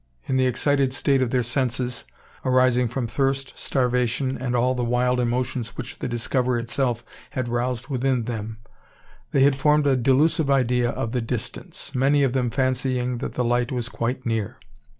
In 0.27 0.35
the 0.37 0.47
excited 0.47 0.93
state 0.93 1.21
of 1.21 1.29
their 1.29 1.43
senses, 1.43 2.05
arising 2.43 2.87
from 2.87 3.05
thirst, 3.05 3.53
starvation, 3.55 4.35
and 4.35 4.55
all 4.55 4.73
the 4.73 4.83
wild 4.83 5.19
emotions 5.19 5.77
which 5.77 5.99
the 5.99 6.07
discovery 6.07 6.59
itself 6.59 7.05
had 7.37 7.47
roused 7.47 7.89
within 7.89 8.23
them, 8.23 8.57
they 9.31 9.43
had 9.43 9.59
formed 9.59 9.85
a 9.85 9.95
delusive 9.95 10.49
idea 10.49 10.89
of 10.89 11.11
the 11.11 11.21
distance; 11.21 11.93
many 11.93 12.23
of 12.23 12.33
them 12.33 12.49
fancying 12.49 13.19
that 13.19 13.35
the 13.35 13.43
light 13.43 13.71
was 13.71 13.89
quite 13.89 14.25
near! 14.25 14.57